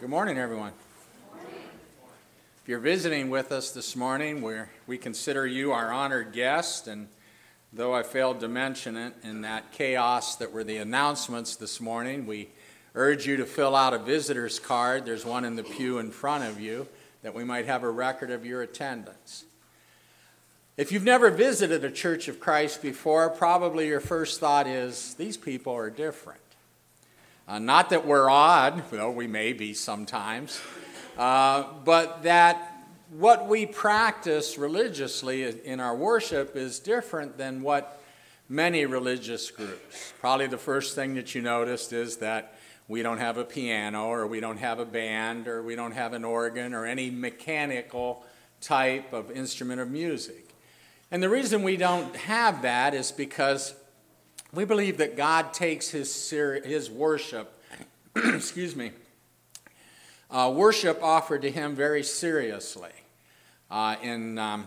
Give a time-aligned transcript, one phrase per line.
[0.00, 0.72] Good morning, everyone.
[1.34, 4.54] If you're visiting with us this morning, we
[4.86, 6.88] we consider you our honored guest.
[6.88, 7.08] And
[7.70, 12.26] though I failed to mention it in that chaos that were the announcements this morning,
[12.26, 12.48] we
[12.94, 15.04] urge you to fill out a visitor's card.
[15.04, 16.88] There's one in the pew in front of you
[17.20, 19.44] that we might have a record of your attendance.
[20.78, 25.36] If you've never visited a Church of Christ before, probably your first thought is these
[25.36, 26.40] people are different.
[27.48, 30.60] Uh, not that we're odd, though we may be sometimes,
[31.18, 38.00] uh, but that what we practice religiously in our worship is different than what
[38.48, 40.12] many religious groups.
[40.20, 42.54] Probably the first thing that you noticed is that
[42.86, 46.12] we don't have a piano, or we don't have a band, or we don't have
[46.12, 48.24] an organ, or any mechanical
[48.60, 50.54] type of instrument of music.
[51.10, 53.74] And the reason we don't have that is because
[54.52, 57.56] we believe that God takes his, his worship,
[58.16, 58.90] excuse me,
[60.30, 62.90] uh, worship offered to him very seriously.
[63.70, 64.66] Uh, in um,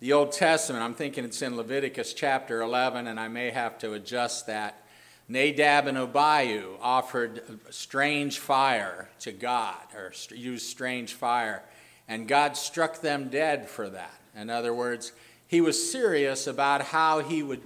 [0.00, 3.92] the Old Testament, I'm thinking it's in Leviticus chapter 11, and I may have to
[3.92, 4.82] adjust that.
[5.28, 11.62] Nadab and Abihu offered strange fire to God, or used strange fire,
[12.08, 14.20] and God struck them dead for that.
[14.34, 15.12] In other words,
[15.50, 17.60] he was serious about how he would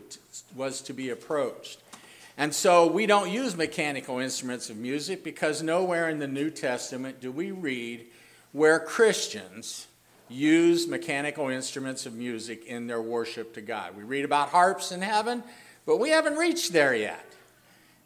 [0.57, 1.79] was to be approached.
[2.39, 7.21] And so we don't use mechanical instruments of music because nowhere in the New Testament
[7.21, 8.07] do we read
[8.53, 9.87] where Christians
[10.31, 13.95] use mechanical instruments of music in their worship to God.
[13.95, 15.45] We read about harps in heaven,
[15.85, 17.27] but we haven't reached there yet.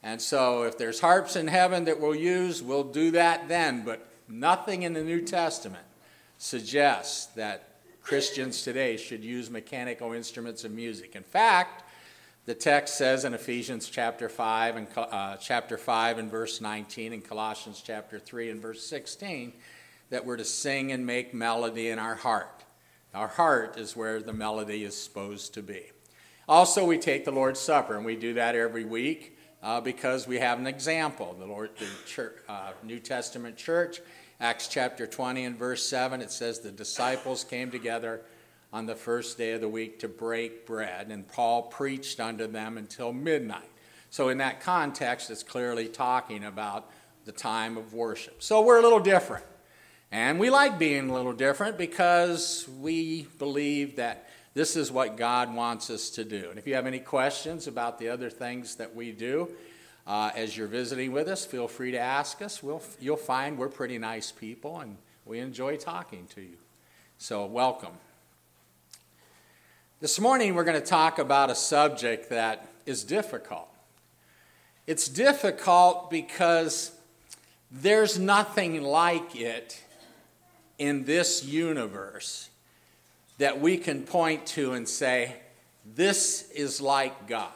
[0.03, 3.85] And so if there's harps in heaven that we'll use, we'll do that then.
[3.85, 5.87] But nothing in the New Testament
[6.37, 7.68] suggests that
[8.09, 11.15] Christians today should use mechanical instruments of music.
[11.15, 11.85] In fact,
[12.47, 17.23] the text says in Ephesians chapter 5 and uh, chapter 5 and verse 19 and
[17.23, 19.53] Colossians chapter 3 and verse 16
[20.09, 22.65] that we're to sing and make melody in our heart.
[23.13, 25.91] Our heart is where the melody is supposed to be.
[26.49, 30.39] Also, we take the Lord's Supper, and we do that every week uh, because we
[30.39, 31.37] have an example.
[31.39, 34.01] The Lord, the church, uh, New Testament church,
[34.41, 38.21] Acts chapter 20 and verse 7, it says the disciples came together
[38.73, 42.79] on the first day of the week to break bread, and Paul preached unto them
[42.79, 43.69] until midnight.
[44.11, 46.89] So, in that context, it's clearly talking about
[47.25, 48.43] the time of worship.
[48.43, 49.45] So, we're a little different.
[50.13, 55.53] And we like being a little different because we believe that this is what God
[55.53, 56.47] wants us to do.
[56.49, 59.49] And if you have any questions about the other things that we do
[60.09, 62.63] uh, as you're visiting with us, feel free to ask us.
[62.63, 64.97] We'll, you'll find we're pretty nice people and
[65.27, 66.57] we enjoy talking to you.
[67.19, 67.93] So, welcome.
[70.01, 73.69] This morning, we're going to talk about a subject that is difficult.
[74.87, 76.93] It's difficult because
[77.71, 79.83] there's nothing like it
[80.79, 82.49] in this universe
[83.37, 85.37] that we can point to and say,
[85.85, 87.53] This is like God.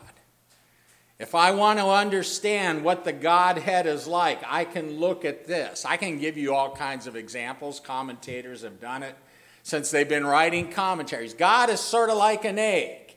[1.22, 5.84] If I want to understand what the Godhead is like, I can look at this.
[5.84, 7.78] I can give you all kinds of examples.
[7.78, 9.14] Commentators have done it
[9.62, 11.32] since they've been writing commentaries.
[11.32, 13.14] God is sort of like an egg.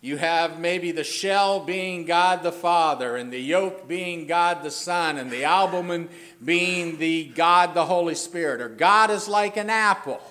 [0.00, 4.70] You have maybe the shell being God the Father, and the yolk being God the
[4.70, 6.08] Son, and the albumen
[6.42, 8.62] being the God the Holy Spirit.
[8.62, 10.22] Or God is like an apple.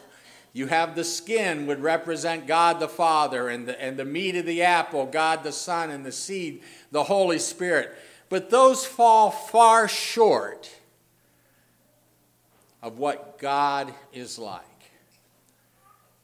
[0.54, 4.46] You have the skin would represent God the Father, and the, and the meat of
[4.46, 7.92] the apple, God the Son, and the seed, the Holy Spirit.
[8.30, 10.72] But those fall far short
[12.84, 14.62] of what God is like.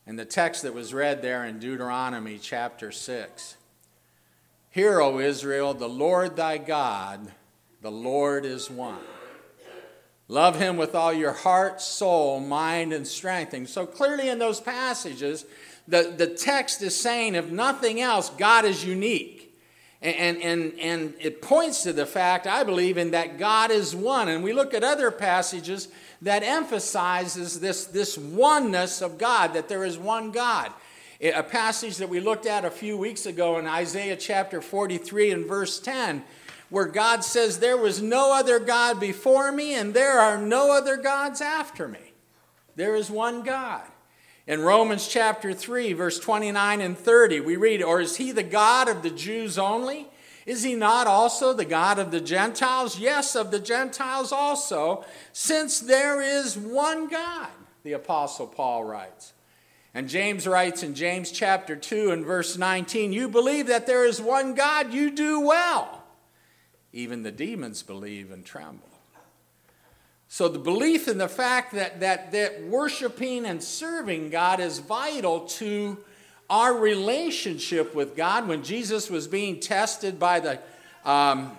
[0.06, 3.58] In the text that was read there in Deuteronomy chapter 6
[4.72, 7.32] Hear, O Israel, the Lord thy God,
[7.82, 9.00] the Lord is one.
[10.32, 13.54] Love him with all your heart, soul, mind, and strength.
[13.56, 15.44] And so clearly in those passages,
[15.88, 19.40] the, the text is saying, if nothing else, God is unique.
[20.04, 24.30] And, and, and it points to the fact, I believe, in that God is one.
[24.30, 25.90] And we look at other passages
[26.22, 30.72] that emphasizes this, this oneness of God, that there is one God.
[31.22, 35.46] A passage that we looked at a few weeks ago in Isaiah chapter 43 and
[35.46, 36.24] verse 10,
[36.70, 40.98] where God says, There was no other God before me, and there are no other
[40.98, 42.14] gods after me.
[42.76, 43.84] There is one God.
[44.48, 48.88] In Romans chapter 3, verse 29 and 30, we read, Or is he the God
[48.88, 50.08] of the Jews only?
[50.46, 52.98] Is he not also the God of the Gentiles?
[52.98, 57.50] Yes, of the Gentiles also, since there is one God,
[57.84, 59.34] the Apostle Paul writes.
[59.94, 64.22] And James writes in James chapter 2 and verse 19, You believe that there is
[64.22, 65.99] one God, you do well.
[66.92, 68.90] Even the demons believe and tremble.
[70.28, 75.42] So the belief in the fact that, that, that worshiping and serving God is vital
[75.42, 75.98] to
[76.50, 78.48] our relationship with God.
[78.48, 80.60] When Jesus was being tested by, the,
[81.04, 81.58] um,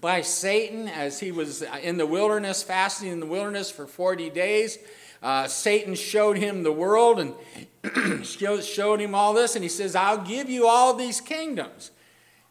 [0.00, 4.78] by Satan as he was in the wilderness, fasting in the wilderness for 40 days,
[5.22, 10.24] uh, Satan showed him the world and showed him all this, and he says, I'll
[10.24, 11.90] give you all these kingdoms.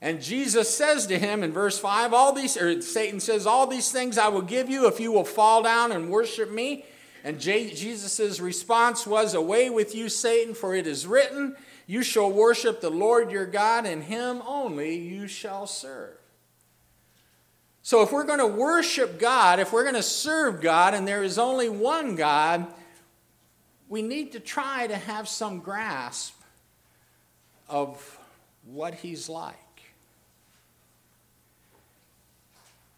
[0.02, 3.92] And Jesus says to him in verse 5, all these, or Satan says, All these
[3.92, 6.86] things I will give you if you will fall down and worship me.
[7.24, 11.56] And Jesus' response was, Away with you, Satan, for it is written,
[11.88, 16.18] You shall worship the Lord your God, and him only you shall serve.
[17.82, 21.24] So if we're going to worship God, if we're going to serve God, and there
[21.24, 22.68] is only one God,
[23.90, 26.34] we need to try to have some grasp
[27.70, 28.20] of
[28.66, 29.56] what he's like.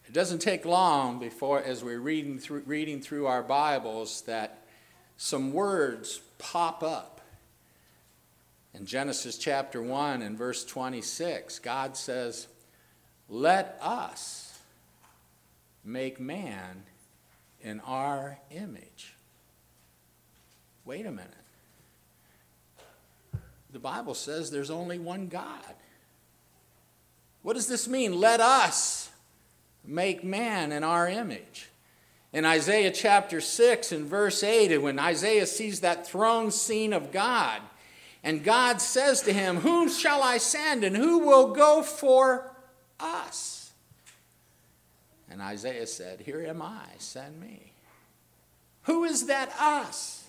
[0.07, 4.65] It doesn't take long before, as we're reading through, reading through our Bibles, that
[5.17, 7.19] some words pop up.
[8.73, 12.47] In Genesis chapter 1 and verse 26, God says,
[13.27, 14.57] Let us
[15.83, 16.83] make man
[17.61, 19.13] in our image.
[20.85, 21.33] Wait a minute.
[23.73, 25.75] The Bible says there's only one God.
[27.41, 28.17] What does this mean?
[28.21, 29.09] Let us
[29.87, 31.69] make man in our image.
[32.33, 37.61] In Isaiah chapter 6 and verse 8, when Isaiah sees that throne scene of God,
[38.23, 42.53] and God says to him, Whom shall I send, and who will go for
[42.99, 43.71] us?
[45.29, 47.71] And Isaiah said, Here am I, send me.
[48.83, 50.25] Who is that us?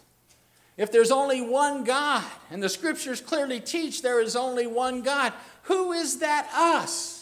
[0.76, 5.32] If there's only one God, and the scriptures clearly teach there is only one God,
[5.62, 7.17] who is that us?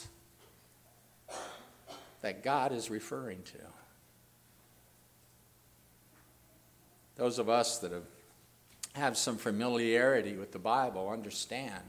[2.27, 3.59] That God is referring to.
[7.15, 8.03] Those of us that have,
[8.95, 11.85] have some familiarity with the Bible understand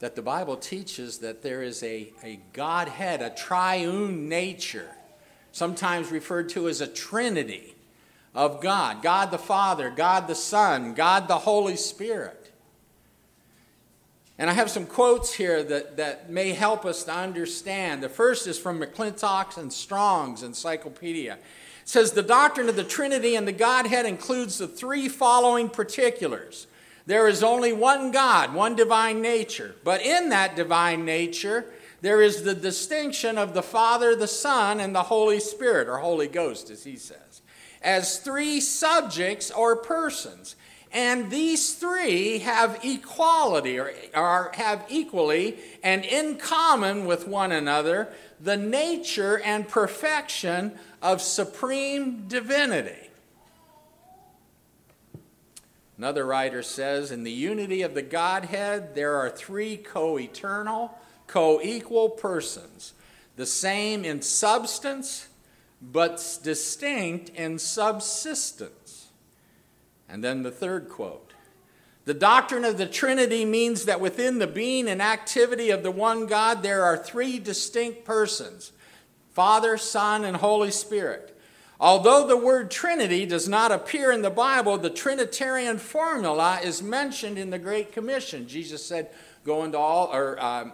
[0.00, 4.90] that the Bible teaches that there is a, a Godhead, a triune nature,
[5.52, 7.76] sometimes referred to as a trinity
[8.34, 12.45] of God God the Father, God the Son, God the Holy Spirit.
[14.38, 18.02] And I have some quotes here that, that may help us to understand.
[18.02, 21.34] The first is from McClintock's and Strong's Encyclopedia.
[21.34, 26.66] It says the doctrine of the Trinity and the Godhead includes the three following particulars.
[27.06, 29.74] There is only one God, one divine nature.
[29.84, 31.64] But in that divine nature,
[32.02, 36.28] there is the distinction of the Father, the Son, and the Holy Spirit, or Holy
[36.28, 37.40] Ghost, as he says,
[37.80, 40.56] as three subjects or persons.
[40.92, 48.08] And these three have equality or, or have equally and in common with one another
[48.40, 50.72] the nature and perfection
[51.02, 53.06] of supreme divinity.
[55.98, 60.96] Another writer says, In the unity of the Godhead, there are three co eternal,
[61.26, 62.92] co equal persons,
[63.36, 65.28] the same in substance,
[65.80, 68.85] but distinct in subsistence.
[70.08, 71.32] And then the third quote
[72.04, 76.26] The doctrine of the Trinity means that within the being and activity of the one
[76.26, 78.72] God, there are three distinct persons
[79.32, 81.32] Father, Son, and Holy Spirit.
[81.78, 87.36] Although the word Trinity does not appear in the Bible, the Trinitarian formula is mentioned
[87.36, 88.48] in the Great Commission.
[88.48, 89.10] Jesus said,
[89.44, 90.72] Go into all, or um,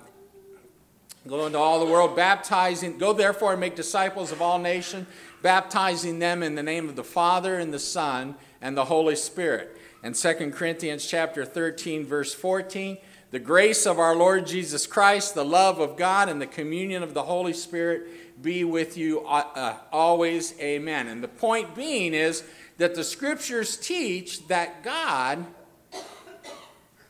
[1.29, 5.07] Go into all the world, baptizing, go therefore and make disciples of all nations,
[5.43, 9.77] baptizing them in the name of the Father and the Son and the Holy Spirit.
[10.03, 12.99] And 2 Corinthians chapter 13, verse 14,
[13.31, 17.15] the grace of our Lord Jesus Christ, the love of God, and the communion of
[17.15, 20.59] the Holy Spirit be with you uh, uh, always.
[20.61, 21.07] Amen.
[21.07, 22.45] And the point being is
[22.79, 25.47] that the scriptures teach that God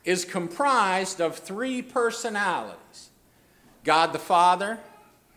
[0.04, 3.10] is comprised of three personalities
[3.84, 4.78] God the Father,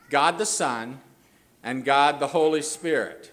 [0.09, 0.99] God the Son,
[1.65, 3.31] and God the Holy Spirit.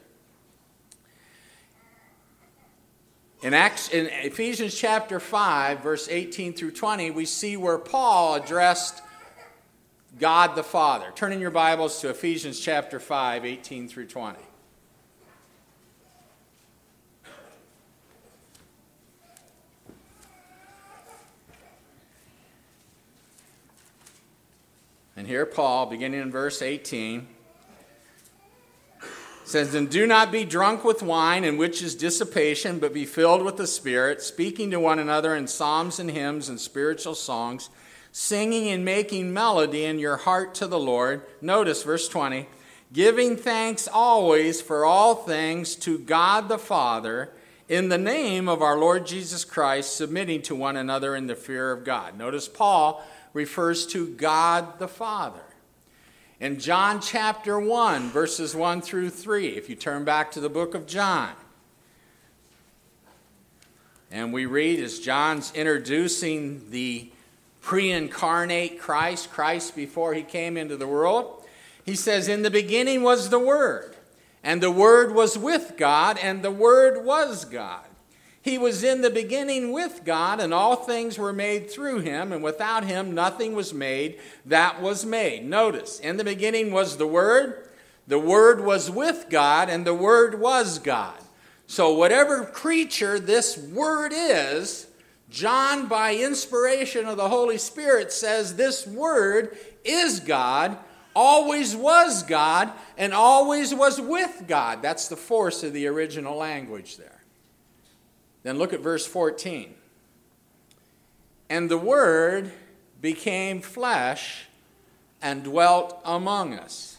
[3.42, 9.02] In, Acts, in Ephesians chapter 5, verse 18 through 20, we see where Paul addressed
[10.18, 11.12] God the Father.
[11.14, 14.38] Turn in your Bibles to Ephesians chapter 5, 18 through 20.
[25.16, 27.26] And here, Paul, beginning in verse 18,
[29.44, 33.42] says, And do not be drunk with wine, in which is dissipation, but be filled
[33.42, 37.70] with the Spirit, speaking to one another in psalms and hymns and spiritual songs,
[38.12, 41.22] singing and making melody in your heart to the Lord.
[41.40, 42.46] Notice verse 20
[42.92, 47.32] giving thanks always for all things to God the Father
[47.68, 51.72] in the name of our Lord Jesus Christ, submitting to one another in the fear
[51.72, 52.18] of God.
[52.18, 55.42] Notice Paul refers to God the Father.
[56.42, 60.74] In John chapter 1, verses 1 through 3, if you turn back to the book
[60.74, 61.30] of John,
[64.10, 67.12] and we read as John's introducing the
[67.60, 71.44] pre incarnate Christ, Christ before he came into the world,
[71.86, 73.94] he says, In the beginning was the Word,
[74.42, 77.84] and the Word was with God, and the Word was God.
[78.42, 82.42] He was in the beginning with God, and all things were made through him, and
[82.42, 85.48] without him nothing was made that was made.
[85.48, 87.68] Notice, in the beginning was the Word,
[88.08, 91.18] the Word was with God, and the Word was God.
[91.68, 94.88] So, whatever creature this Word is,
[95.30, 100.76] John, by inspiration of the Holy Spirit, says this Word is God,
[101.14, 104.82] always was God, and always was with God.
[104.82, 107.21] That's the force of the original language there.
[108.42, 109.74] Then look at verse 14.
[111.48, 112.52] And the Word
[113.00, 114.46] became flesh
[115.20, 116.96] and dwelt among us.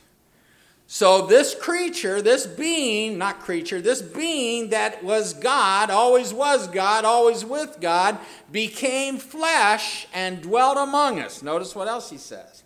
[0.85, 7.03] So, this creature, this being, not creature, this being that was God, always was God,
[7.03, 8.19] always with God,
[8.51, 11.41] became flesh and dwelt among us.
[11.41, 12.63] Notice what else he says.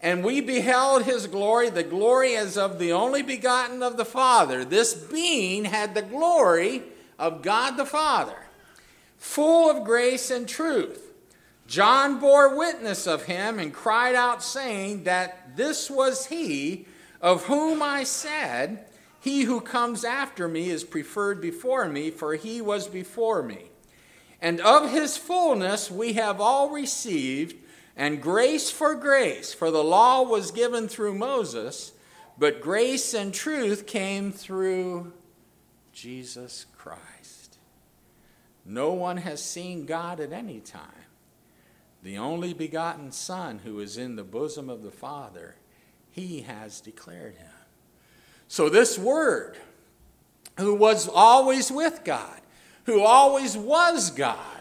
[0.00, 4.64] And we beheld his glory, the glory as of the only begotten of the Father.
[4.64, 6.82] This being had the glory
[7.22, 8.34] of God the Father,
[9.16, 11.12] full of grace and truth.
[11.68, 16.86] John bore witness of him and cried out, saying that this was he
[17.20, 18.86] of whom I said,
[19.20, 23.70] He who comes after me is preferred before me, for he was before me.
[24.40, 27.54] And of his fullness we have all received,
[27.96, 31.92] and grace for grace, for the law was given through Moses,
[32.36, 35.12] but grace and truth came through
[35.92, 37.11] Jesus Christ.
[38.64, 40.88] No one has seen God at any time.
[42.02, 45.56] The only begotten Son who is in the bosom of the Father,
[46.10, 47.50] he has declared him.
[48.48, 49.56] So, this Word,
[50.58, 52.40] who was always with God,
[52.84, 54.60] who always was God,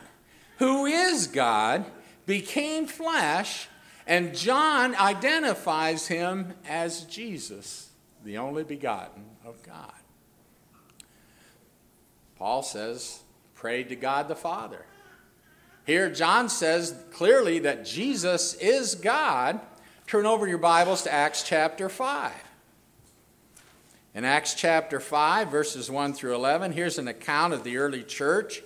[0.58, 1.86] who is God,
[2.26, 3.68] became flesh,
[4.06, 7.90] and John identifies him as Jesus,
[8.24, 9.94] the only begotten of God.
[12.38, 13.22] Paul says,
[13.62, 14.84] prayed to God the Father.
[15.86, 19.60] Here, John says clearly that Jesus is God.
[20.08, 22.32] Turn over your Bibles to Acts chapter 5.
[24.16, 28.64] In Acts chapter 5, verses 1 through 11, here's an account of the early church.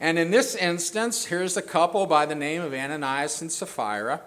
[0.00, 4.20] And in this instance, here's a couple by the name of Ananias and Sapphira.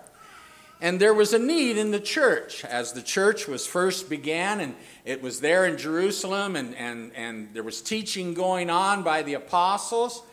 [0.81, 4.73] And there was a need in the church as the church was first began, and
[5.05, 9.35] it was there in Jerusalem, and, and, and there was teaching going on by the
[9.35, 10.23] apostles.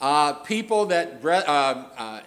[0.00, 1.28] Uh, people that, uh,
[1.96, 2.20] uh,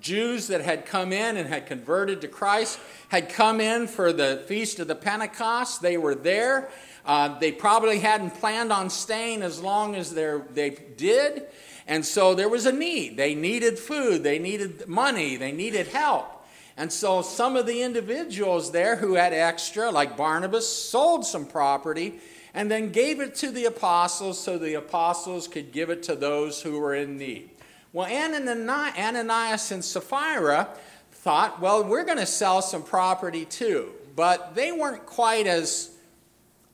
[0.00, 4.42] Jews that had come in and had converted to Christ had come in for the
[4.48, 5.82] feast of the Pentecost.
[5.82, 6.68] They were there.
[7.06, 11.46] Uh, they probably hadn't planned on staying as long as they did.
[11.86, 13.16] And so there was a need.
[13.16, 16.39] They needed food, they needed money, they needed help.
[16.80, 22.20] And so some of the individuals there who had extra, like Barnabas, sold some property
[22.54, 26.62] and then gave it to the apostles so the apostles could give it to those
[26.62, 27.50] who were in need.
[27.92, 30.70] Well, Ananias and Sapphira
[31.12, 33.90] thought, well, we're going to sell some property too.
[34.16, 35.90] But they weren't quite as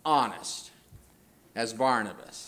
[0.05, 0.71] honest
[1.57, 2.46] as Barnabas.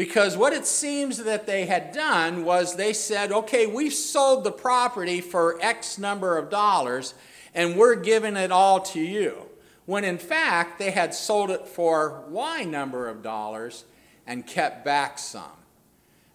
[0.00, 4.50] Because what it seems that they had done was they said, okay, we've sold the
[4.50, 7.12] property for X number of dollars
[7.54, 9.42] and we're giving it all to you.
[9.84, 13.84] When in fact, they had sold it for Y number of dollars
[14.26, 15.52] and kept back some.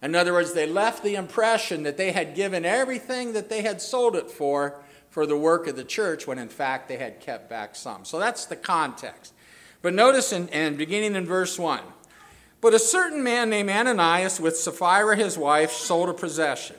[0.00, 3.82] In other words, they left the impression that they had given everything that they had
[3.82, 4.78] sold it for
[5.10, 8.04] for the work of the church when in fact they had kept back some.
[8.04, 9.34] So that's the context.
[9.82, 11.80] But notice in, in beginning in verse 1
[12.60, 16.76] but a certain man named Ananias, with Sapphira his wife, sold a possession.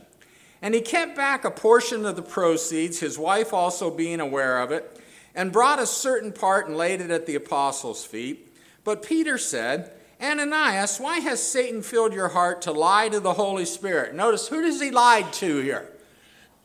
[0.62, 4.72] And he kept back a portion of the proceeds, his wife also being aware of
[4.72, 5.00] it,
[5.36, 8.56] and brought a certain part and laid it at the apostles' feet.
[8.84, 13.66] But Peter said, Ananias, why has Satan filled your heart to lie to the Holy
[13.66, 14.16] Spirit?
[14.16, 15.92] Notice, who does he lie to here?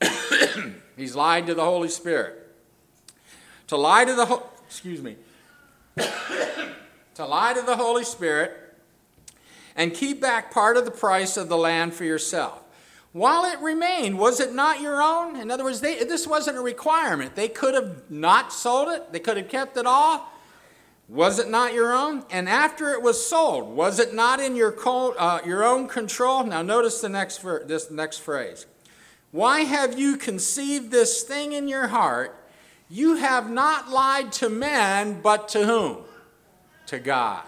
[0.96, 2.38] He's lied to the Holy Spirit.
[3.66, 5.16] To lie to the, Ho- excuse me,
[5.96, 8.61] to lie to the Holy Spirit
[9.76, 12.62] and keep back part of the price of the land for yourself.
[13.12, 15.36] while it remained, was it not your own?
[15.36, 17.34] In other words, they, this wasn't a requirement.
[17.34, 20.30] They could have not sold it, they could have kept it all.
[21.08, 22.24] Was it not your own?
[22.30, 26.42] And after it was sold, was it not in your, co- uh, your own control?
[26.44, 28.64] Now, notice the next, ver- this next phrase.
[29.30, 32.34] Why have you conceived this thing in your heart?
[32.88, 35.98] You have not lied to men, but to whom?
[36.86, 37.44] To God.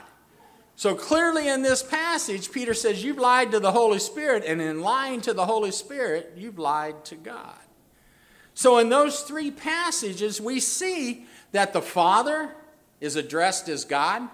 [0.77, 4.81] So clearly in this passage, Peter says, You've lied to the Holy Spirit, and in
[4.81, 7.55] lying to the Holy Spirit, you've lied to God.
[8.55, 12.55] So in those three passages, we see that the Father
[13.01, 14.29] is addressed as God,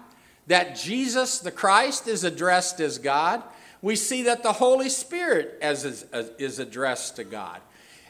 [0.47, 3.43] that Jesus the Christ is addressed as God.
[3.81, 6.05] We see that the Holy Spirit is,
[6.37, 7.61] is addressed to God.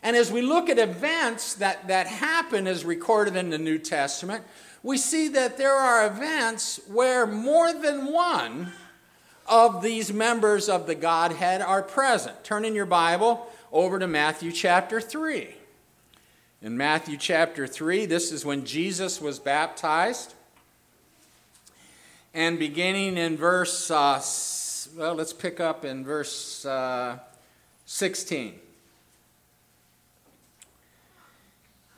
[0.03, 4.43] And as we look at events that, that happen as recorded in the New Testament,
[4.83, 8.71] we see that there are events where more than one
[9.47, 12.43] of these members of the Godhead are present.
[12.43, 15.55] Turn in your Bible over to Matthew chapter 3.
[16.63, 20.33] In Matthew chapter 3, this is when Jesus was baptized.
[22.33, 24.21] And beginning in verse, uh,
[24.97, 27.17] well, let's pick up in verse uh,
[27.85, 28.59] 16.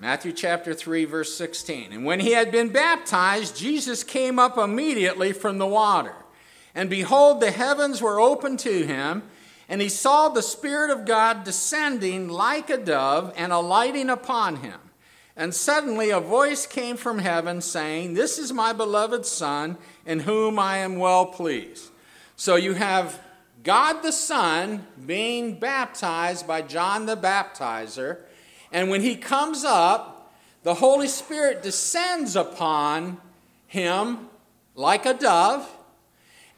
[0.03, 1.93] Matthew chapter 3, verse 16.
[1.93, 6.13] And when he had been baptized, Jesus came up immediately from the water.
[6.75, 9.23] And behold, the heavens were opened to him,
[9.69, 14.77] and he saw the Spirit of God descending like a dove and alighting upon him.
[15.37, 20.59] And suddenly a voice came from heaven saying, This is my beloved Son, in whom
[20.59, 21.91] I am well pleased.
[22.35, 23.21] So you have
[23.63, 28.17] God the Son being baptized by John the Baptizer
[28.73, 33.19] and when he comes up, the Holy Spirit descends upon
[33.67, 34.29] him
[34.75, 35.69] like a dove.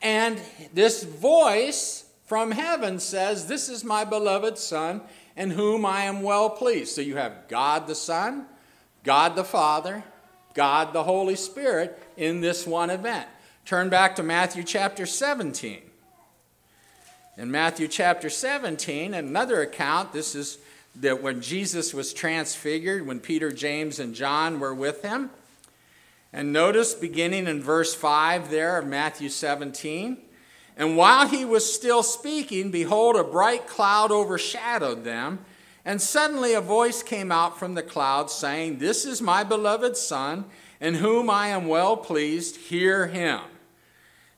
[0.02, 0.40] And
[0.74, 5.02] this voice from heaven says, This is my beloved Son,
[5.36, 6.96] in whom I am well pleased.
[6.96, 8.46] So you have God the Son,
[9.04, 10.04] God the Father,
[10.54, 13.28] God the Holy Spirit in this one event.
[13.66, 15.82] Turn back to Matthew chapter 17.
[17.38, 20.60] In Matthew chapter 17, another account, this is
[21.00, 25.30] that when Jesus was transfigured, when Peter, James, and John were with him.
[26.32, 30.18] And notice beginning in verse 5 there of Matthew 17.
[30.78, 35.40] And while he was still speaking, behold, a bright cloud overshadowed them.
[35.86, 40.46] And suddenly a voice came out from the cloud saying, This is my beloved Son,
[40.82, 42.58] in whom I am well pleased.
[42.58, 43.40] Hear him.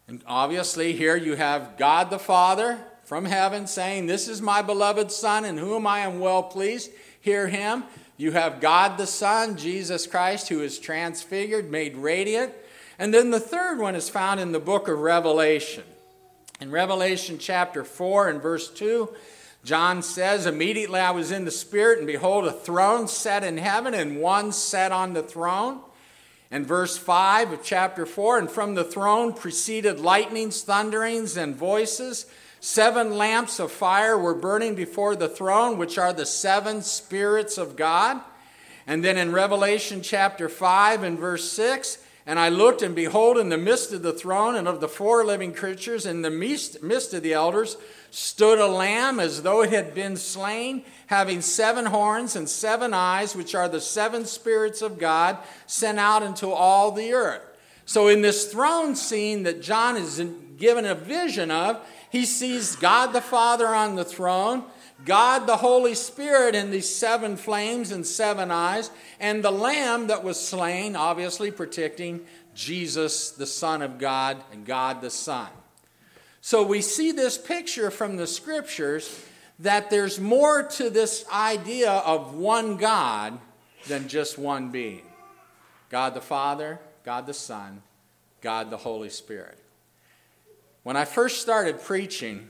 [0.07, 5.13] And obviously, here you have God the Father from heaven saying, This is my beloved
[5.13, 6.91] Son in whom I am well pleased.
[7.21, 7.85] Hear him.
[8.17, 12.51] You have God the Son, Jesus Christ, who is transfigured, made radiant.
[12.99, 15.85] And then the third one is found in the book of Revelation.
[16.59, 19.07] In Revelation chapter 4 and verse 2,
[19.63, 23.93] John says, Immediately I was in the Spirit, and behold, a throne set in heaven,
[23.93, 25.79] and one sat on the throne.
[26.51, 32.25] And verse 5 of chapter 4, and from the throne proceeded lightnings, thunderings, and voices.
[32.59, 37.75] Seven lamps of fire were burning before the throne, which are the seven spirits of
[37.75, 38.21] God.
[38.87, 43.47] And then in Revelation chapter 5 and verse 6, and I looked, and behold, in
[43.47, 47.23] the midst of the throne and of the four living creatures, in the midst of
[47.23, 47.77] the elders,
[48.11, 53.33] stood a lamb as though it had been slain, having seven horns and seven eyes,
[53.33, 57.41] which are the seven spirits of God sent out into all the earth.
[57.85, 60.21] So, in this throne scene that John is
[60.57, 64.63] given a vision of, he sees God the Father on the throne,
[65.05, 68.89] God the Holy Spirit in these seven flames and seven eyes,
[69.19, 75.01] and the Lamb that was slain, obviously protecting Jesus, the Son of God, and God
[75.01, 75.49] the Son.
[76.41, 79.23] So we see this picture from the scriptures
[79.59, 83.37] that there's more to this idea of one God
[83.87, 85.03] than just one being
[85.89, 87.81] God the Father, God the Son,
[88.41, 89.57] God the Holy Spirit.
[90.87, 92.49] When I first started preaching,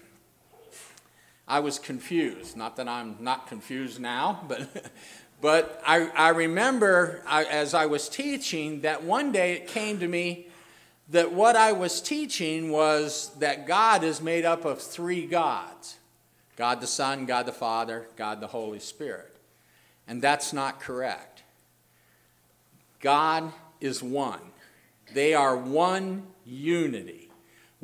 [1.47, 2.55] I was confused.
[2.55, 4.91] Not that I'm not confused now, but,
[5.41, 10.07] but I, I remember I, as I was teaching that one day it came to
[10.07, 10.49] me
[11.09, 15.95] that what I was teaching was that God is made up of three gods
[16.57, 19.35] God the Son, God the Father, God the Holy Spirit.
[20.07, 21.41] And that's not correct.
[22.99, 24.41] God is one,
[25.11, 27.26] they are one unity.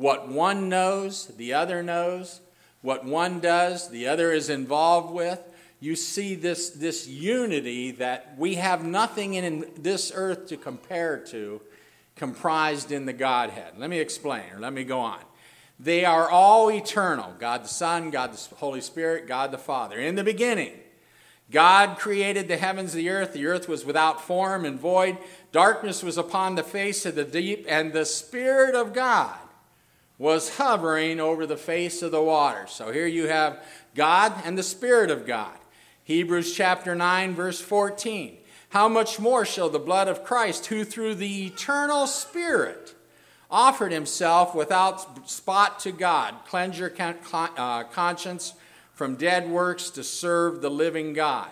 [0.04, 2.42] What one knows, the other knows.
[2.82, 5.40] What one does, the other is involved with.
[5.80, 11.62] You see this, this unity that we have nothing in this earth to compare to,
[12.16, 13.78] comprised in the Godhead.
[13.78, 15.20] Let me explain, or let me go on.
[15.80, 19.98] They are all eternal God the Son, God the Holy Spirit, God the Father.
[19.98, 20.72] In the beginning,
[21.50, 23.32] God created the heavens, the earth.
[23.32, 25.16] The earth was without form and void.
[25.50, 29.38] Darkness was upon the face of the deep, and the Spirit of God
[30.18, 32.66] was hovering over the face of the water.
[32.68, 33.62] So here you have
[33.94, 35.56] God and the Spirit of God.
[36.04, 38.36] Hebrews chapter 9, verse 14.
[38.70, 42.94] How much more shall the blood of Christ, who through the eternal Spirit
[43.50, 46.92] offered himself without spot to God, cleanse your
[47.32, 48.54] uh, conscience
[48.92, 51.48] from dead works to serve the living God?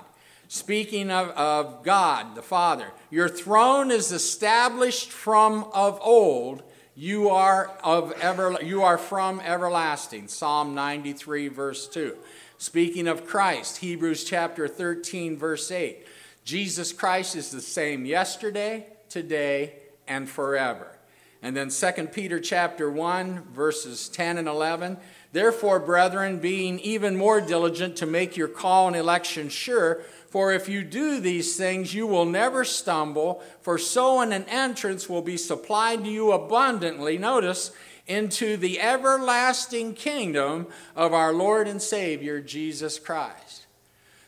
[0.49, 6.63] Speaking of, of God, the Father, your throne is established from of old
[6.95, 10.29] you are of ever you are from everlasting.
[10.29, 12.17] Psalm 93 verse 2.
[12.59, 16.07] Speaking of Christ, Hebrews chapter 13 verse 8.
[16.45, 19.75] Jesus Christ is the same yesterday, today,
[20.07, 20.99] and forever.
[21.41, 24.97] And then 2 Peter chapter 1 verses 10 and 11.
[25.33, 30.03] Therefore, brethren, being even more diligent to make your call and election sure,
[30.33, 35.21] for if you do these things, you will never stumble, for so an entrance will
[35.21, 37.19] be supplied to you abundantly.
[37.19, 37.71] Notice,
[38.07, 43.67] into the everlasting kingdom of our Lord and Savior, Jesus Christ.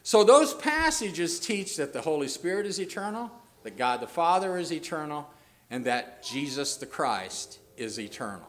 [0.02, 3.30] So, those passages teach that the Holy Spirit is eternal,
[3.62, 5.30] that God the Father is eternal,
[5.70, 8.46] and that Jesus the Christ is eternal.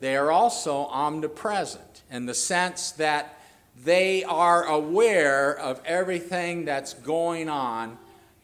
[0.00, 3.39] They are also omnipresent in the sense that
[3.82, 7.98] they are aware of everything that's going on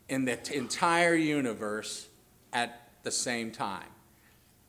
[0.09, 2.07] in the entire universe
[2.53, 3.89] at the same time.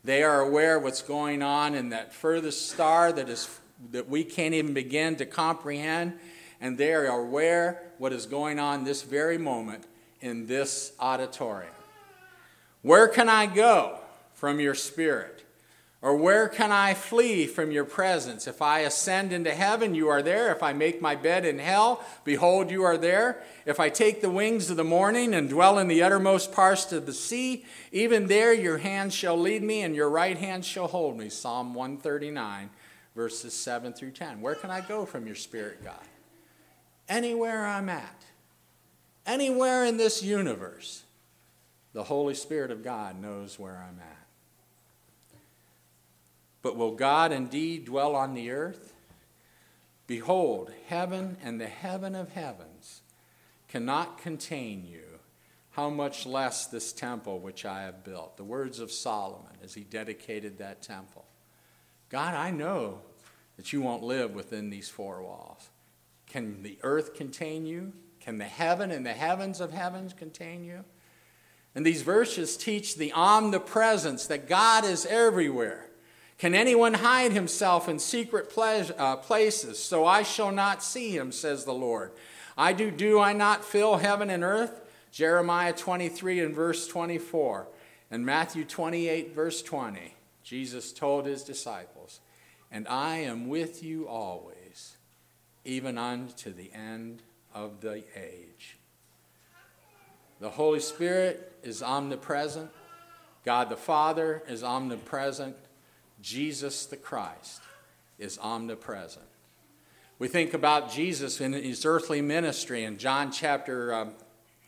[0.04, 3.50] They are aware of what's going on in that furthest star that is
[3.92, 6.14] that we can't even begin to comprehend,
[6.60, 9.84] and they are aware what is going on this very moment
[10.22, 11.74] in this auditorium.
[12.82, 14.00] Where can I go
[14.34, 15.44] from your spirit?
[16.00, 18.46] Or where can I flee from your presence?
[18.46, 20.52] If I ascend into heaven, you are there.
[20.52, 23.42] If I make my bed in hell, behold, you are there.
[23.66, 27.08] If I take the wings of the morning and dwell in the uttermost parts of
[27.08, 31.18] the sea, even there your hand shall lead me and your right hand shall hold
[31.18, 31.30] me.
[31.30, 32.70] Psalm 139,
[33.16, 34.40] verses 7 through 10.
[34.40, 35.96] Where can I go from your spirit, God?
[37.10, 38.24] Anywhere I'm at,
[39.26, 41.04] anywhere in this universe,
[41.94, 44.27] the Holy Spirit of God knows where I'm at.
[46.68, 48.94] But will God indeed dwell on the earth?
[50.06, 53.04] Behold, heaven and the heaven of heavens
[53.70, 55.20] cannot contain you.
[55.72, 58.36] How much less this temple which I have built?
[58.36, 61.24] The words of Solomon as he dedicated that temple.
[62.10, 63.00] God, I know
[63.56, 65.70] that you won't live within these four walls.
[66.26, 67.94] Can the earth contain you?
[68.20, 70.84] Can the heaven and the heavens of heavens contain you?
[71.74, 75.87] And these verses teach the omnipresence that God is everywhere.
[76.38, 79.80] Can anyone hide himself in secret uh, places?
[79.80, 82.12] So I shall not see him, says the Lord.
[82.56, 84.82] I do, do I not fill heaven and earth?
[85.12, 87.68] Jeremiah 23 and verse 24.
[88.12, 90.14] And Matthew 28, verse 20.
[90.44, 92.20] Jesus told his disciples,
[92.72, 94.98] And I am with you always,
[95.66, 97.24] even unto the end
[97.54, 98.78] of the age.
[100.40, 102.70] The Holy Spirit is omnipresent.
[103.44, 105.56] God the Father is omnipresent.
[106.28, 107.62] Jesus the Christ
[108.20, 109.26] is omnipresent.
[110.20, 114.12] We think about Jesus in his earthly ministry in John chapter um,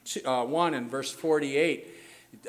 [0.06, 1.88] two, uh, 1 and verse 48.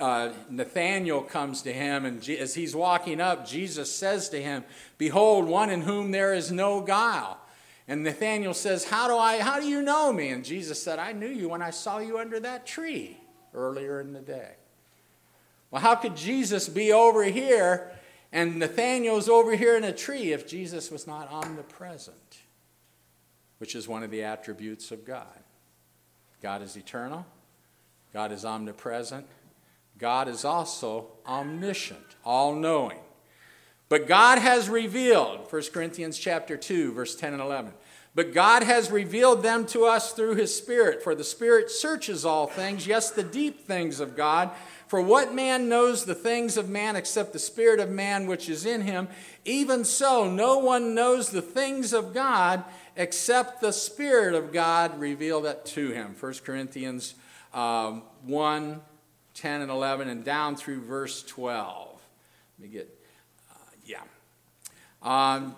[0.01, 4.63] Uh, Nathanael comes to him, and G- as he's walking up, Jesus says to him,
[4.97, 7.39] Behold, one in whom there is no guile.
[7.89, 10.29] And Nathanael says, How do I how do you know me?
[10.29, 13.17] And Jesus said, I knew you when I saw you under that tree
[13.55, 14.53] earlier in the day.
[15.73, 17.93] Well, how could Jesus be over here
[18.33, 22.39] and Nathanael's over here in a tree if Jesus was not omnipresent,
[23.59, 25.27] which is one of the attributes of God.
[26.43, 27.27] God is eternal,
[28.13, 29.27] God is omnipresent,
[29.99, 32.99] God is also omniscient, all knowing.
[33.91, 37.73] But God has revealed, 1 Corinthians chapter 2, verse 10 and 11.
[38.15, 42.47] But God has revealed them to us through his Spirit, for the Spirit searches all
[42.47, 44.51] things, yes, the deep things of God.
[44.91, 48.67] For what man knows the things of man except the Spirit of man which is
[48.67, 49.07] in him?
[49.45, 52.65] Even so, no one knows the things of God
[52.97, 56.17] except the Spirit of God revealed it to him.
[56.19, 57.15] 1 Corinthians
[57.55, 58.81] um, 1
[59.35, 62.03] 10 and 11, and down through verse 12.
[62.59, 62.93] Let me get,
[63.49, 63.55] uh,
[63.87, 64.03] yeah.
[65.05, 65.55] Um,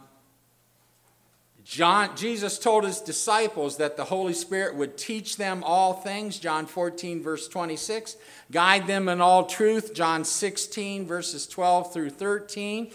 [1.64, 6.66] John, Jesus told his disciples that the Holy Spirit would teach them all things, John
[6.66, 8.16] 14, verse 26,
[8.50, 12.90] guide them in all truth, John 16, verses 12 through 13.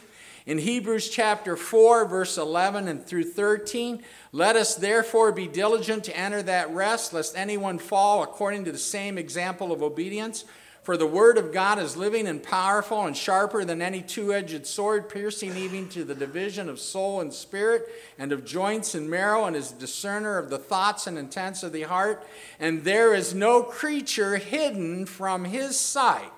[0.45, 6.17] In Hebrews chapter 4, verse 11 and through 13, let us therefore be diligent to
[6.17, 10.43] enter that rest, lest anyone fall according to the same example of obedience.
[10.87, 14.65] For the word of God is living and powerful and sharper than any two edged
[14.65, 19.43] sword, piercing even to the division of soul and spirit, and of joints and marrow,
[19.43, 22.25] and is a discerner of the thoughts and intents of the heart.
[22.57, 26.31] And there is no creature hidden from his sight,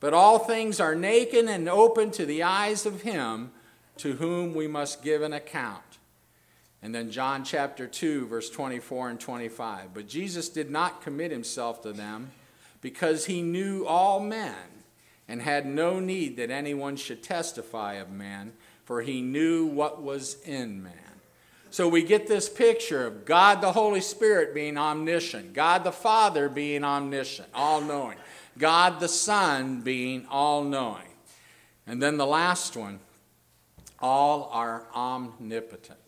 [0.00, 3.52] but all things are naked and open to the eyes of him
[3.98, 5.98] to whom we must give an account.
[6.80, 9.92] And then John chapter 2, verse 24 and 25.
[9.92, 12.30] But Jesus did not commit himself to them
[12.82, 14.54] because he knew all men
[15.26, 18.52] and had no need that anyone should testify of man,
[18.84, 20.92] for he knew what was in man.
[21.70, 26.50] So we get this picture of God the Holy Spirit being omniscient, God the Father
[26.50, 28.18] being omniscient, all knowing,
[28.58, 31.08] God the Son being all knowing.
[31.86, 33.00] And then the last one,
[34.00, 35.98] all are omnipotent.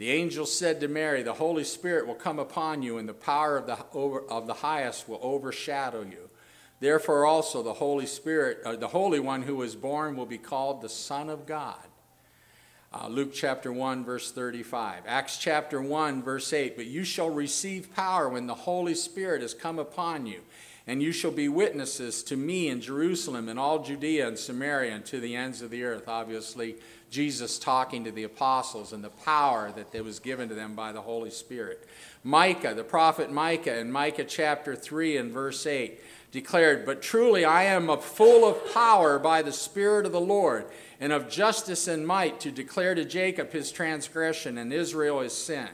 [0.00, 3.58] The angel said to Mary, The Holy Spirit will come upon you, and the power
[3.58, 3.76] of the,
[4.30, 6.30] of the highest will overshadow you.
[6.80, 10.80] Therefore, also the Holy Spirit, uh, the Holy One who was born, will be called
[10.80, 11.84] the Son of God.
[12.94, 15.02] Uh, Luke chapter 1, verse 35.
[15.06, 16.76] Acts chapter 1, verse 8.
[16.76, 20.40] But you shall receive power when the Holy Spirit has come upon you,
[20.86, 25.04] and you shall be witnesses to me in Jerusalem and all Judea and Samaria and
[25.06, 26.08] to the ends of the earth.
[26.08, 26.76] Obviously,
[27.10, 31.02] Jesus talking to the apostles and the power that was given to them by the
[31.02, 31.86] Holy Spirit.
[32.22, 37.64] Micah, the prophet Micah, in Micah chapter 3 and verse 8, declared, But truly I
[37.64, 40.66] am full of power by the Spirit of the Lord,
[41.00, 45.68] and of justice and might to declare to Jacob his transgression and Israel his sin.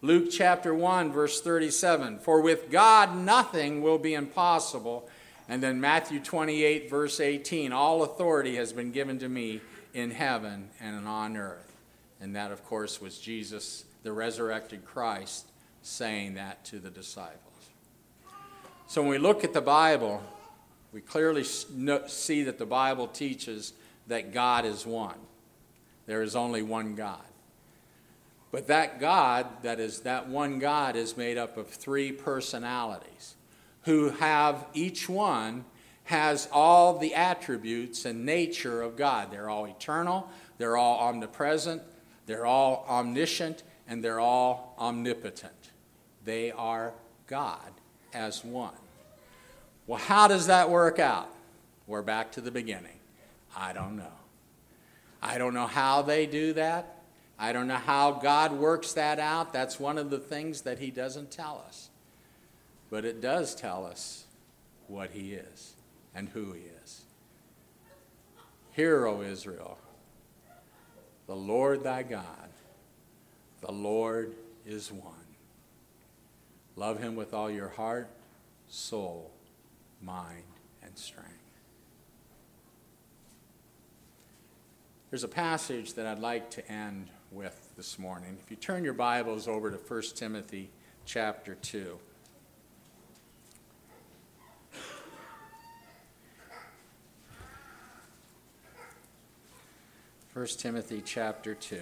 [0.00, 5.08] Luke chapter 1, verse 37, For with God nothing will be impossible.
[5.48, 9.60] And then Matthew 28, verse 18, All authority has been given to me
[9.94, 11.72] in heaven and on earth.
[12.20, 15.46] And that, of course, was Jesus, the resurrected Christ,
[15.82, 17.42] saying that to the disciples.
[18.86, 20.22] So when we look at the Bible,
[20.92, 23.72] we clearly see that the Bible teaches
[24.06, 25.18] that God is one.
[26.06, 27.20] There is only one God.
[28.50, 33.36] But that God, that is, that one God, is made up of three personalities
[33.82, 35.64] who have each one
[36.04, 39.30] has all the attributes and nature of God.
[39.30, 41.82] They're all eternal, they're all omnipresent,
[42.24, 45.52] they're all omniscient, and they're all omnipotent.
[46.24, 46.94] They are
[47.26, 47.70] God
[48.14, 48.72] as one.
[49.86, 51.28] Well, how does that work out?
[51.86, 52.98] We're back to the beginning.
[53.56, 54.12] I don't know.
[55.22, 56.97] I don't know how they do that.
[57.38, 59.52] I don't know how God works that out.
[59.52, 61.90] That's one of the things that He doesn't tell us.
[62.90, 64.24] But it does tell us
[64.88, 65.74] what He is
[66.18, 67.02] and who he is.
[68.72, 69.78] Hear, O Israel,
[71.28, 72.50] the Lord thy God,
[73.60, 74.34] the Lord
[74.66, 75.14] is one.
[76.74, 78.08] Love him with all your heart,
[78.68, 79.30] soul,
[80.02, 80.42] mind,
[80.82, 81.47] and strength.
[85.10, 88.36] There's a passage that I'd like to end with this morning.
[88.42, 90.68] If you turn your Bibles over to 1 Timothy
[91.06, 91.98] chapter 2.
[100.34, 101.80] 1 Timothy chapter 2.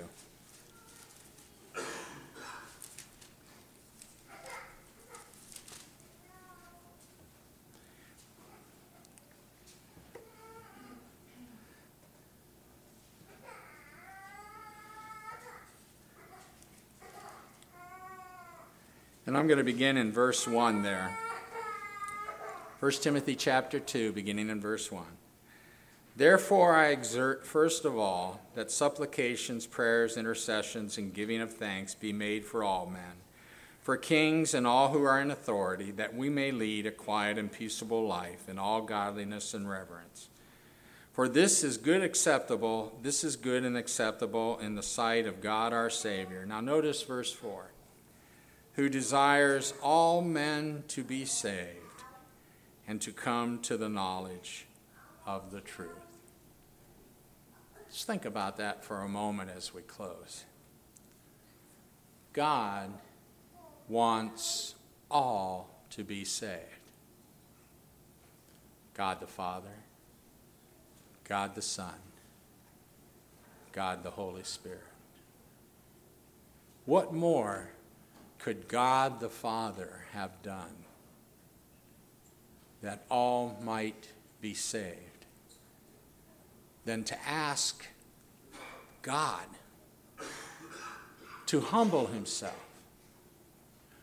[19.47, 21.17] I'm going to begin in verse 1 there.
[22.81, 25.05] 1 Timothy chapter 2, beginning in verse 1.
[26.17, 32.13] Therefore, I exert, first of all, that supplications, prayers, intercessions, and giving of thanks be
[32.13, 33.23] made for all men,
[33.83, 37.53] for kings and all who are in authority, that we may lead a quiet and
[37.53, 40.29] peaceable life in all godliness and reverence.
[41.13, 45.73] For this is good acceptable, this is good and acceptable in the sight of God
[45.73, 46.45] our Savior.
[46.45, 47.71] Now notice verse 4
[48.77, 52.05] who desires all men to be saved
[52.87, 54.67] and to come to the knowledge
[55.27, 55.91] of the truth.
[57.91, 60.45] Just think about that for a moment as we close.
[62.35, 62.93] God
[63.89, 64.75] wants
[65.11, 66.61] all to be saved
[68.93, 69.69] God the Father,
[71.25, 71.95] God the Son,
[73.73, 74.81] God the Holy Spirit.
[76.85, 77.71] What more
[78.39, 80.85] could God the Father have done
[82.83, 85.27] that all might be saved
[86.85, 87.87] than to ask
[89.03, 89.47] God
[91.47, 92.65] to humble himself?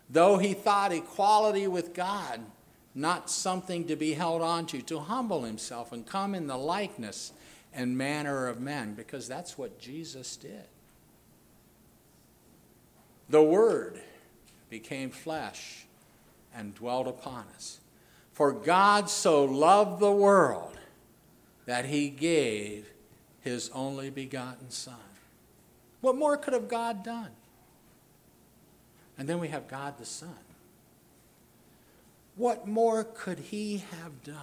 [0.10, 2.42] Though he thought equality with God
[2.96, 7.32] not something to be held on to, to humble himself and come in the likeness
[7.74, 10.66] and manner of men, because that's what Jesus did.
[13.30, 14.00] The Word
[14.74, 15.86] became flesh
[16.56, 17.80] and dwelt upon us.
[18.32, 20.76] For God so loved the world
[21.68, 22.90] that he gave
[23.42, 24.96] his only begotten Son.
[26.02, 27.30] What more could have God done?
[29.16, 30.44] And then we have God the Son.
[32.36, 34.38] What more could he have done?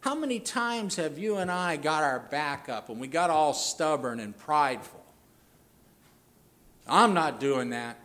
[0.00, 3.54] How many times have you and I got our back up and we got all
[3.54, 5.04] stubborn and prideful?
[6.88, 8.00] I'm not doing that.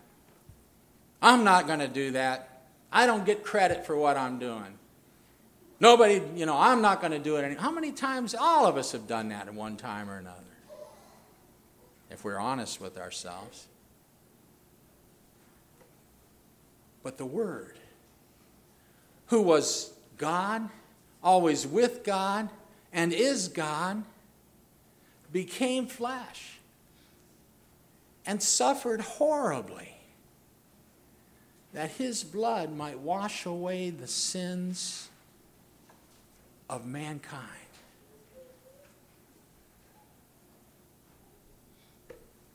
[1.21, 2.63] I'm not going to do that.
[2.91, 4.77] I don't get credit for what I'm doing.
[5.79, 7.43] Nobody, you know, I'm not going to do it.
[7.43, 8.35] Any- How many times?
[8.35, 10.37] All of us have done that at one time or another,
[12.09, 13.67] if we're honest with ourselves.
[17.03, 17.77] But the Word,
[19.27, 20.69] who was God,
[21.23, 22.49] always with God,
[22.93, 24.03] and is God,
[25.31, 26.59] became flesh
[28.25, 29.90] and suffered horribly
[31.73, 35.09] that his blood might wash away the sins
[36.69, 37.45] of mankind.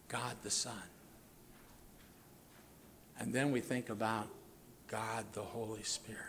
[0.09, 0.73] God the Son.
[3.19, 4.29] And then we think about
[4.89, 6.21] God the Holy Spirit.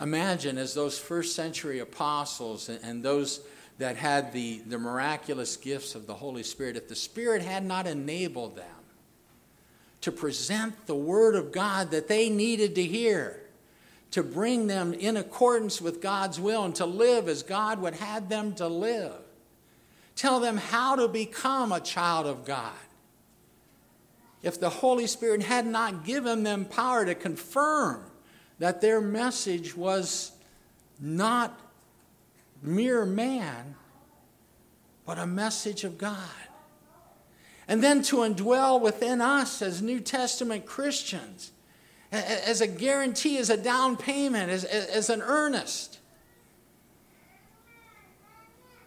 [0.00, 3.40] Imagine as those first century apostles and, those
[3.78, 7.86] that had the, the miraculous gifts of the Holy Spirit, if the Spirit had not
[7.86, 8.77] enabled them
[10.00, 13.40] to present the Word of God that they needed to hear,
[14.12, 18.28] to bring them in accordance with God's will and to live as God would have
[18.28, 19.12] them to live,
[20.16, 22.72] tell them how to become a child of God.
[24.42, 28.04] If the Holy Spirit had not given them power to confirm
[28.58, 30.32] that their message was
[31.00, 31.58] not
[32.62, 33.74] mere man,
[35.04, 36.18] but a message of God.
[37.68, 41.52] And then to indwell within us as New Testament Christians,
[42.10, 45.98] as a guarantee, as a down payment, as, as an earnest,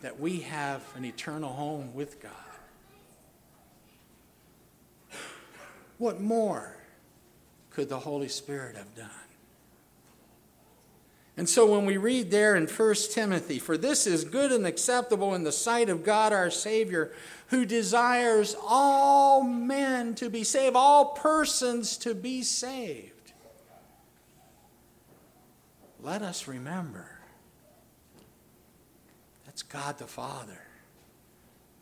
[0.02, 2.32] that we have an eternal home with God.
[6.00, 6.76] What more
[7.70, 9.21] could the Holy Spirit have done?
[11.42, 15.34] And so when we read there in 1 Timothy, for this is good and acceptable
[15.34, 17.14] in the sight of God our Savior,
[17.48, 23.34] who desires all men to be saved, all persons to be saved.
[26.00, 27.10] Let us remember
[29.48, 30.62] that's God the Father,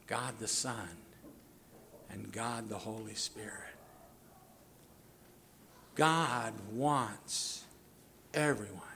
[0.08, 0.88] God the Son,
[2.10, 3.76] and God the Holy Spirit.
[5.96, 7.66] God wants
[8.34, 8.89] everyone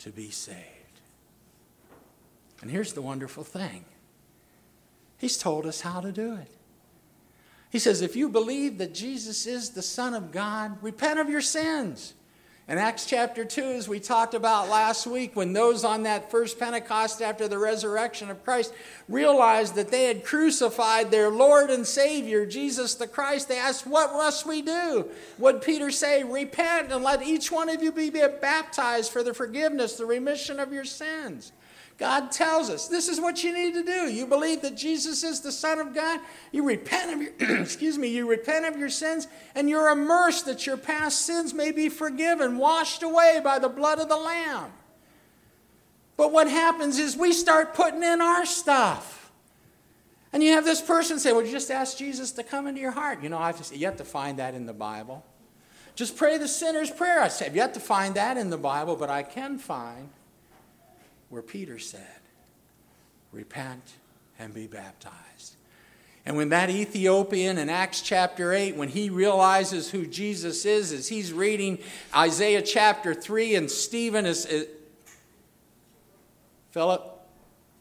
[0.00, 0.58] to be saved.
[2.60, 3.84] And here's the wonderful thing
[5.16, 6.50] He's told us how to do it.
[7.70, 11.40] He says, if you believe that Jesus is the Son of God, repent of your
[11.40, 12.14] sins.
[12.70, 16.56] In Acts chapter 2, as we talked about last week, when those on that first
[16.56, 18.72] Pentecost after the resurrection of Christ
[19.08, 24.12] realized that they had crucified their Lord and Savior, Jesus the Christ, they asked, What
[24.12, 25.08] must we do?
[25.36, 26.22] What Peter say?
[26.22, 30.72] Repent and let each one of you be baptized for the forgiveness, the remission of
[30.72, 31.50] your sins.
[32.00, 34.10] God tells us this is what you need to do.
[34.10, 36.18] You believe that Jesus is the Son of God.
[36.50, 40.66] You repent of your excuse me, you repent of your sins, and you're immersed that
[40.66, 44.72] your past sins may be forgiven, washed away by the blood of the Lamb.
[46.16, 49.30] But what happens is we start putting in our stuff.
[50.32, 53.22] And you have this person say, Well, just ask Jesus to come into your heart.
[53.22, 55.22] You know, I've yet to find that in the Bible.
[55.96, 57.20] Just pray the sinner's prayer.
[57.20, 60.08] I say, I've yet to find that in the Bible, but I can find
[61.30, 62.06] where Peter said,
[63.32, 63.94] Repent
[64.38, 65.56] and be baptized.
[66.26, 71.08] And when that Ethiopian in Acts chapter 8, when he realizes who Jesus is, as
[71.08, 71.78] he's reading
[72.14, 74.44] Isaiah chapter 3, and Stephen is.
[74.44, 74.66] is
[76.72, 77.09] Philip?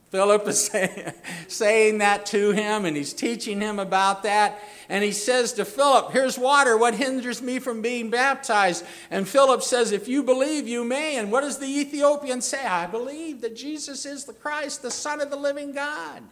[0.10, 1.14] Philip is saying,
[1.48, 4.60] saying that to him, and he's teaching him about that.
[4.88, 6.78] And he says to Philip, Here's water.
[6.78, 8.86] What hinders me from being baptized?
[9.12, 11.18] And Philip says, If you believe, you may.
[11.18, 12.66] And what does the Ethiopian say?
[12.66, 16.24] I believe that Jesus is the Christ, the Son of the living God.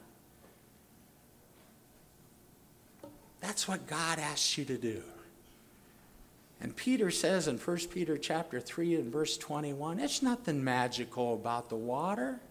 [3.40, 5.04] That's what God asks you to do.
[6.60, 11.70] And Peter says in 1 Peter chapter 3 and verse 21, it's nothing magical about
[11.70, 12.42] the water.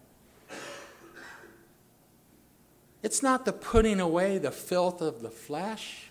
[3.07, 6.09] It's not the putting away the filth of the flesh,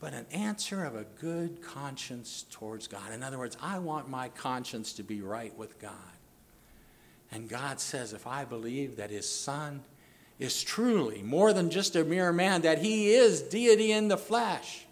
[0.00, 3.12] but an answer of a good conscience towards God.
[3.12, 5.92] In other words, I want my conscience to be right with God.
[7.30, 9.82] And God says, if I believe that His Son
[10.38, 14.86] is truly more than just a mere man, that He is deity in the flesh,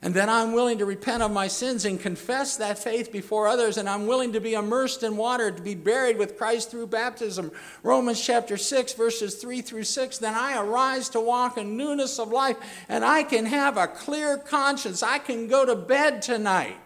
[0.00, 3.76] and then I'm willing to repent of my sins and confess that faith before others,
[3.76, 7.50] and I'm willing to be immersed in water, to be buried with Christ through baptism.
[7.82, 10.18] Romans chapter 6, verses 3 through 6.
[10.18, 12.56] Then I arise to walk in newness of life,
[12.88, 15.02] and I can have a clear conscience.
[15.02, 16.78] I can go to bed tonight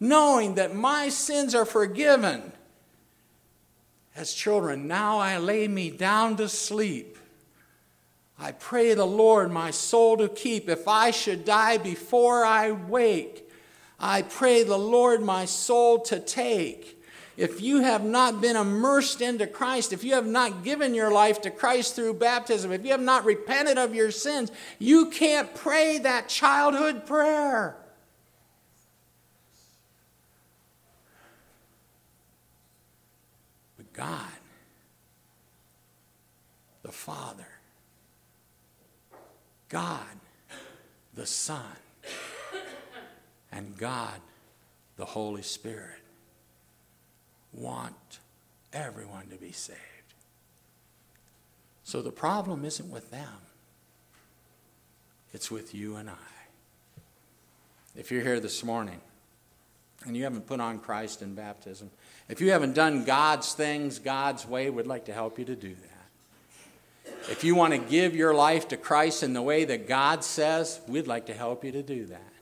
[0.00, 2.52] knowing that my sins are forgiven.
[4.16, 7.18] As children, now I lay me down to sleep
[8.42, 13.46] I pray the Lord my soul to keep if I should die before I wake.
[13.98, 16.96] I pray the Lord my soul to take.
[17.36, 21.42] If you have not been immersed into Christ, if you have not given your life
[21.42, 25.98] to Christ through baptism, if you have not repented of your sins, you can't pray
[25.98, 27.76] that childhood prayer.
[33.76, 34.32] But God,
[36.82, 37.49] the Father,
[39.70, 40.04] God
[41.14, 41.62] the Son
[43.50, 44.20] and God
[44.96, 46.00] the Holy Spirit
[47.52, 48.20] want
[48.72, 49.78] everyone to be saved.
[51.84, 53.40] So the problem isn't with them,
[55.32, 56.14] it's with you and I.
[57.96, 59.00] If you're here this morning
[60.06, 61.90] and you haven't put on Christ in baptism,
[62.28, 65.74] if you haven't done God's things God's way, we'd like to help you to do
[65.74, 65.89] that.
[67.28, 70.80] If you want to give your life to Christ in the way that God says,
[70.88, 72.32] we'd like to help you to do that.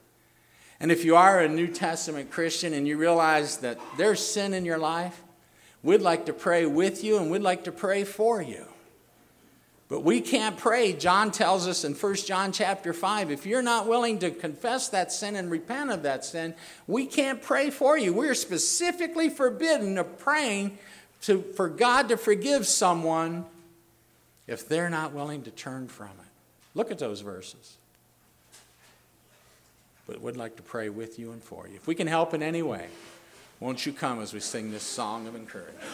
[0.80, 4.64] And if you are a New Testament Christian and you realize that there's sin in
[4.64, 5.22] your life,
[5.82, 8.64] we'd like to pray with you and we'd like to pray for you.
[9.88, 10.92] But we can't pray.
[10.92, 15.10] John tells us in 1 John chapter 5, if you're not willing to confess that
[15.10, 16.54] sin and repent of that sin,
[16.86, 18.12] we can't pray for you.
[18.12, 20.78] We're specifically forbidden of praying
[21.22, 23.46] to, for God to forgive someone
[24.48, 26.32] if they're not willing to turn from it.
[26.74, 27.76] Look at those verses.
[30.06, 31.76] But would like to pray with you and for you.
[31.76, 32.86] If we can help in any way,
[33.60, 35.84] won't you come as we sing this song of encouragement?